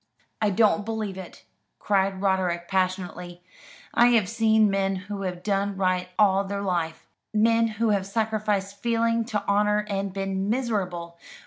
[0.41, 1.45] "I don't believe it,"
[1.77, 3.43] cried Roderick passionately;
[3.93, 8.81] "I have seen men who have done right ail through life men who have sacrificed
[8.81, 11.19] feeling to honour, and been miserable.